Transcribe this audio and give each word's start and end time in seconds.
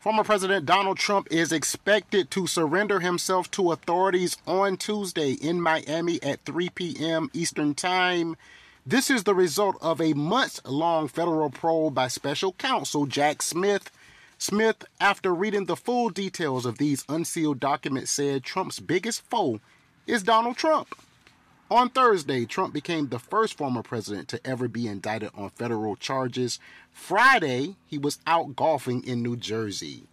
Former 0.00 0.24
President 0.24 0.64
Donald 0.64 0.96
Trump 0.96 1.28
is 1.30 1.52
expected 1.52 2.30
to 2.30 2.46
surrender 2.46 3.00
himself 3.00 3.50
to 3.50 3.70
authorities 3.70 4.38
on 4.46 4.78
Tuesday 4.78 5.32
in 5.32 5.60
Miami 5.60 6.18
at 6.22 6.42
3 6.46 6.70
p.m. 6.70 7.28
Eastern 7.34 7.74
Time. 7.74 8.34
This 8.86 9.10
is 9.10 9.24
the 9.24 9.34
result 9.34 9.76
of 9.82 10.00
a 10.00 10.14
months 10.14 10.62
long 10.64 11.06
federal 11.06 11.50
probe 11.50 11.94
by 11.96 12.08
special 12.08 12.54
counsel 12.54 13.04
Jack 13.04 13.42
Smith. 13.42 13.90
Smith, 14.38 14.86
after 15.02 15.34
reading 15.34 15.66
the 15.66 15.76
full 15.76 16.08
details 16.08 16.64
of 16.64 16.78
these 16.78 17.04
unsealed 17.10 17.60
documents, 17.60 18.10
said 18.10 18.42
Trump's 18.42 18.80
biggest 18.80 19.20
foe 19.28 19.60
is 20.06 20.22
Donald 20.22 20.56
Trump. 20.56 20.96
On 21.70 21.88
Thursday, 21.88 22.46
Trump 22.46 22.74
became 22.74 23.06
the 23.06 23.20
first 23.20 23.56
former 23.56 23.84
president 23.84 24.26
to 24.28 24.44
ever 24.44 24.66
be 24.66 24.88
indicted 24.88 25.30
on 25.36 25.50
federal 25.50 25.94
charges. 25.94 26.58
Friday, 26.90 27.76
he 27.86 27.96
was 27.96 28.18
out 28.26 28.56
golfing 28.56 29.04
in 29.06 29.22
New 29.22 29.36
Jersey. 29.36 30.08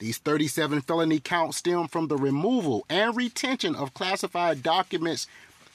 These 0.00 0.18
37 0.18 0.80
felony 0.80 1.20
counts 1.20 1.58
stem 1.58 1.86
from 1.86 2.08
the 2.08 2.16
removal 2.16 2.84
and 2.90 3.16
retention 3.16 3.76
of 3.76 3.94
classified 3.94 4.64
documents 4.64 5.28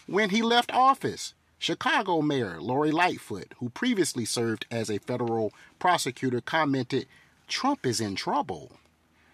when 0.05 0.31
he 0.31 0.41
left 0.41 0.73
office. 0.73 1.33
Chicago 1.57 2.21
Mayor 2.21 2.59
Lori 2.59 2.91
Lightfoot, 2.91 3.53
who 3.59 3.69
previously 3.69 4.25
served 4.25 4.65
as 4.69 4.89
a 4.89 4.97
federal 4.97 5.53
prosecutor, 5.79 6.41
commented 6.41 7.07
Trump 7.47 7.85
is 7.85 8.01
in 8.01 8.15
trouble. 8.15 8.73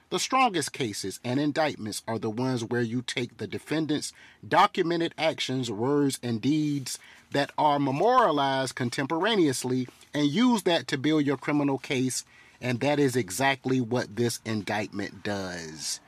The 0.09 0.19
strongest 0.19 0.71
cases 0.71 1.19
and 1.25 1.37
indictments 1.37 2.01
are 2.07 2.17
the 2.17 2.29
ones 2.29 2.63
where 2.63 2.81
you 2.81 3.01
take 3.01 3.37
the 3.37 3.47
defendant's 3.47 4.13
documented 4.47 5.13
actions, 5.17 5.69
words, 5.69 6.17
and 6.23 6.39
deeds 6.39 6.97
that 7.31 7.51
are 7.57 7.77
memorialized 7.77 8.75
contemporaneously 8.75 9.89
and 10.13 10.27
use 10.27 10.63
that 10.63 10.87
to 10.87 10.97
build 10.97 11.25
your 11.25 11.35
criminal 11.35 11.77
case, 11.77 12.23
and 12.61 12.79
that 12.79 12.99
is 12.99 13.17
exactly 13.17 13.81
what 13.81 14.15
this 14.15 14.39
indictment 14.45 15.23
does. 15.23 15.99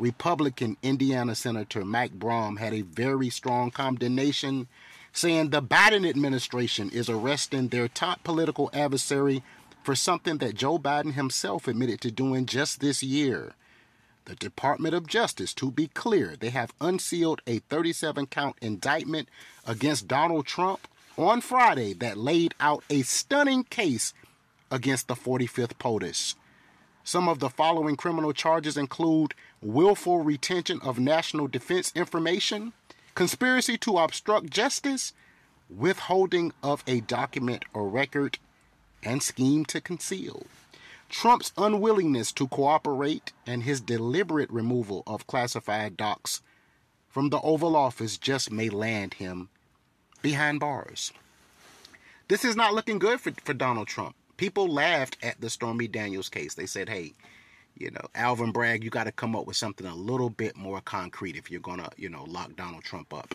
Republican 0.00 0.76
Indiana 0.82 1.36
Senator 1.36 1.84
Mike 1.84 2.14
Braun 2.14 2.56
had 2.56 2.74
a 2.74 2.80
very 2.80 3.30
strong 3.30 3.70
condemnation, 3.70 4.66
saying 5.12 5.50
the 5.50 5.62
Biden 5.62 6.08
administration 6.08 6.90
is 6.90 7.08
arresting 7.08 7.68
their 7.68 7.86
top 7.86 8.24
political 8.24 8.68
adversary 8.72 9.44
for 9.84 9.94
something 9.94 10.38
that 10.38 10.54
Joe 10.54 10.78
Biden 10.78 11.12
himself 11.12 11.68
admitted 11.68 12.00
to 12.00 12.10
doing 12.10 12.46
just 12.46 12.80
this 12.80 13.02
year. 13.02 13.54
The 14.24 14.34
Department 14.34 14.94
of 14.94 15.06
Justice, 15.06 15.52
to 15.54 15.70
be 15.70 15.88
clear, 15.88 16.36
they 16.40 16.48
have 16.48 16.72
unsealed 16.80 17.42
a 17.46 17.58
37 17.58 18.26
count 18.28 18.56
indictment 18.62 19.28
against 19.66 20.08
Donald 20.08 20.46
Trump 20.46 20.88
on 21.18 21.42
Friday 21.42 21.92
that 21.92 22.16
laid 22.16 22.54
out 22.58 22.82
a 22.88 23.02
stunning 23.02 23.64
case 23.64 24.14
against 24.70 25.06
the 25.06 25.14
45th 25.14 25.78
POTUS. 25.78 26.34
Some 27.04 27.28
of 27.28 27.38
the 27.38 27.50
following 27.50 27.96
criminal 27.96 28.32
charges 28.32 28.78
include 28.78 29.34
willful 29.60 30.24
retention 30.24 30.80
of 30.82 30.98
national 30.98 31.48
defense 31.48 31.92
information, 31.94 32.72
conspiracy 33.14 33.76
to 33.78 33.98
obstruct 33.98 34.48
justice, 34.48 35.12
withholding 35.68 36.54
of 36.62 36.82
a 36.86 37.00
document 37.00 37.66
or 37.74 37.86
record, 37.86 38.38
and 39.04 39.22
scheme 39.22 39.64
to 39.66 39.80
conceal. 39.80 40.46
Trump's 41.08 41.52
unwillingness 41.56 42.32
to 42.32 42.48
cooperate 42.48 43.32
and 43.46 43.62
his 43.62 43.80
deliberate 43.80 44.50
removal 44.50 45.02
of 45.06 45.26
classified 45.26 45.96
docs 45.96 46.40
from 47.08 47.30
the 47.30 47.40
Oval 47.40 47.76
Office 47.76 48.18
just 48.18 48.50
may 48.50 48.68
land 48.68 49.14
him 49.14 49.48
behind 50.22 50.58
bars. 50.58 51.12
This 52.28 52.44
is 52.44 52.56
not 52.56 52.74
looking 52.74 52.98
good 52.98 53.20
for, 53.20 53.32
for 53.44 53.54
Donald 53.54 53.86
Trump. 53.86 54.16
People 54.36 54.66
laughed 54.66 55.16
at 55.22 55.40
the 55.40 55.50
Stormy 55.50 55.86
Daniels 55.86 56.28
case. 56.28 56.54
They 56.54 56.66
said, 56.66 56.88
hey, 56.88 57.12
you 57.76 57.90
know, 57.90 58.06
Alvin 58.14 58.50
Bragg, 58.50 58.82
you 58.82 58.90
got 58.90 59.04
to 59.04 59.12
come 59.12 59.36
up 59.36 59.46
with 59.46 59.56
something 59.56 59.86
a 59.86 59.94
little 59.94 60.30
bit 60.30 60.56
more 60.56 60.80
concrete 60.80 61.36
if 61.36 61.50
you're 61.50 61.60
going 61.60 61.80
to, 61.80 61.90
you 61.96 62.08
know, 62.08 62.24
lock 62.24 62.56
Donald 62.56 62.82
Trump 62.82 63.12
up. 63.12 63.34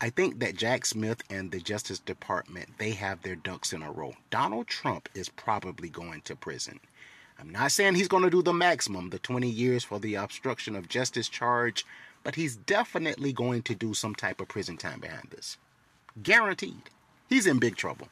I 0.00 0.10
think 0.10 0.38
that 0.38 0.54
Jack 0.54 0.86
Smith 0.86 1.22
and 1.28 1.50
the 1.50 1.58
Justice 1.58 1.98
Department, 1.98 2.68
they 2.78 2.92
have 2.92 3.22
their 3.22 3.34
ducks 3.34 3.72
in 3.72 3.82
a 3.82 3.90
row. 3.90 4.14
Donald 4.30 4.68
Trump 4.68 5.08
is 5.12 5.28
probably 5.28 5.88
going 5.88 6.20
to 6.22 6.36
prison. 6.36 6.78
I'm 7.38 7.50
not 7.50 7.72
saying 7.72 7.94
he's 7.94 8.08
going 8.08 8.22
to 8.22 8.30
do 8.30 8.42
the 8.42 8.52
maximum, 8.52 9.10
the 9.10 9.18
20 9.18 9.48
years 9.48 9.82
for 9.82 9.98
the 9.98 10.14
obstruction 10.14 10.76
of 10.76 10.88
justice 10.88 11.28
charge, 11.28 11.84
but 12.22 12.36
he's 12.36 12.56
definitely 12.56 13.32
going 13.32 13.62
to 13.62 13.74
do 13.74 13.92
some 13.92 14.14
type 14.14 14.40
of 14.40 14.48
prison 14.48 14.76
time 14.76 15.00
behind 15.00 15.28
this. 15.30 15.56
Guaranteed. 16.22 16.90
He's 17.28 17.46
in 17.46 17.58
big 17.58 17.76
trouble. 17.76 18.08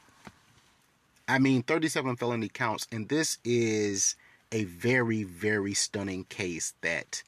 I 1.29 1.39
mean, 1.39 1.63
37 1.63 2.17
felony 2.17 2.49
counts, 2.49 2.87
and 2.91 3.09
this 3.09 3.39
is 3.45 4.17
a 4.53 4.65
very, 4.65 5.25
very 5.25 5.75
stunning 5.75 6.25
case 6.25 6.75
that 6.83 7.23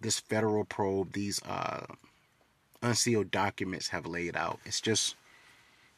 this 0.00 0.20
federal 0.20 0.64
probe, 0.64 1.12
these 1.12 1.40
uh, 1.42 1.86
unsealed 2.82 3.30
documents 3.30 3.88
have 3.88 4.06
laid 4.06 4.36
out. 4.36 4.60
It's 4.64 4.80
just 4.80 5.16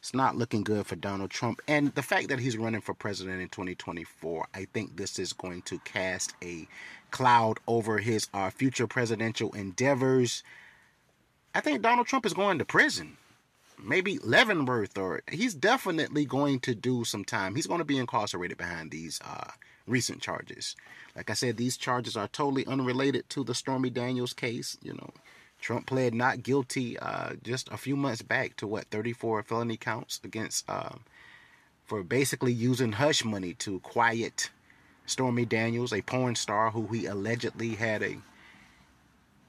it's 0.05 0.13
not 0.13 0.35
looking 0.37 0.63
good 0.63 0.85
for 0.85 0.95
Donald 0.95 1.31
Trump. 1.31 1.63
And 1.67 1.93
the 1.95 2.03
fact 2.03 2.29
that 2.29 2.37
he's 2.39 2.57
running 2.57 2.81
for 2.81 2.93
president 2.93 3.41
in 3.41 3.49
2024, 3.49 4.47
I 4.53 4.65
think 4.65 4.97
this 4.97 5.17
is 5.17 5.33
going 5.33 5.63
to 5.63 5.79
cast 5.79 6.35
a 6.43 6.67
cloud 7.09 7.57
over 7.67 7.97
his 7.97 8.27
uh, 8.31 8.51
future 8.51 8.85
presidential 8.85 9.51
endeavors. 9.53 10.43
I 11.55 11.61
think 11.61 11.81
Donald 11.81 12.05
Trump 12.05 12.23
is 12.27 12.33
going 12.33 12.59
to 12.59 12.65
prison. 12.65 13.17
Maybe 13.83 14.19
Leavenworth, 14.19 14.95
or 14.95 15.23
he's 15.27 15.55
definitely 15.55 16.25
going 16.25 16.59
to 16.59 16.75
do 16.75 17.03
some 17.03 17.25
time. 17.25 17.55
He's 17.55 17.65
going 17.65 17.79
to 17.79 17.83
be 17.83 17.97
incarcerated 17.97 18.59
behind 18.59 18.91
these 18.91 19.19
uh, 19.25 19.49
recent 19.87 20.21
charges. 20.21 20.75
Like 21.15 21.31
I 21.31 21.33
said, 21.33 21.57
these 21.57 21.77
charges 21.77 22.15
are 22.15 22.27
totally 22.27 22.67
unrelated 22.67 23.27
to 23.31 23.43
the 23.43 23.55
Stormy 23.55 23.89
Daniels 23.89 24.33
case. 24.33 24.77
You 24.83 24.93
know, 24.93 25.13
Trump 25.65 25.87
pled 25.87 26.13
not 26.13 26.43
guilty 26.43 26.95
uh, 26.99 27.31
just 27.41 27.69
a 27.71 27.77
few 27.77 27.95
months 27.95 28.21
back 28.21 28.55
to 28.57 28.67
what 28.67 28.85
34 28.91 29.41
felony 29.41 29.77
counts 29.77 30.21
against 30.23 30.63
uh, 30.69 30.93
for 31.85 32.03
basically 32.03 32.53
using 32.53 32.91
hush 32.91 33.25
money 33.25 33.55
to 33.55 33.79
quiet 33.79 34.51
Stormy 35.07 35.43
Daniels, 35.43 35.91
a 35.91 36.03
porn 36.03 36.35
star 36.35 36.69
who 36.69 36.85
he 36.93 37.07
allegedly 37.07 37.69
had 37.69 38.03
a 38.03 38.17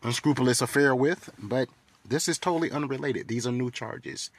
unscrupulous 0.03 0.63
affair 0.63 0.97
with. 0.97 1.29
But 1.39 1.69
this 2.03 2.29
is 2.29 2.39
totally 2.39 2.71
unrelated. 2.71 3.29
These 3.29 3.47
are 3.47 3.53
new 3.53 3.71
charges. 3.71 4.31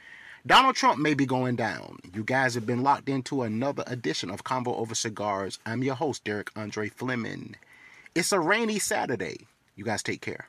Donald 0.44 0.74
Trump 0.74 0.98
may 0.98 1.14
be 1.14 1.26
going 1.26 1.54
down. 1.54 2.00
You 2.12 2.24
guys 2.24 2.56
have 2.56 2.66
been 2.66 2.82
locked 2.82 3.08
into 3.08 3.42
another 3.42 3.84
edition 3.86 4.30
of 4.30 4.42
Convo 4.42 4.76
Over 4.76 4.96
Cigars. 4.96 5.60
I'm 5.64 5.84
your 5.84 5.94
host, 5.94 6.24
Derek 6.24 6.50
Andre 6.56 6.88
Fleming. 6.88 7.54
It's 8.16 8.32
a 8.32 8.40
rainy 8.40 8.80
Saturday. 8.80 9.46
You 9.76 9.84
guys 9.84 10.02
take 10.02 10.22
care. 10.22 10.48